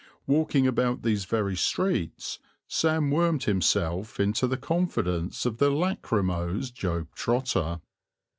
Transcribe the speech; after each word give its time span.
Walking 0.25 0.65
about 0.65 1.03
these 1.03 1.25
very 1.25 1.55
streets 1.55 2.39
Sam 2.67 3.11
wormed 3.11 3.43
himself 3.43 4.19
into 4.19 4.47
the 4.47 4.57
confidence 4.57 5.45
of 5.45 5.57
the 5.59 5.69
lachrymose 5.69 6.71
Job 6.71 7.13
Trotter. 7.13 7.81